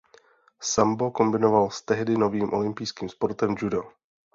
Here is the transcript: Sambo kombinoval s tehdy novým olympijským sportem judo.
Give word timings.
Sambo 0.59 1.11
kombinoval 1.11 1.69
s 1.71 1.81
tehdy 1.81 2.17
novým 2.17 2.53
olympijským 2.53 3.09
sportem 3.09 3.55
judo. 3.59 3.83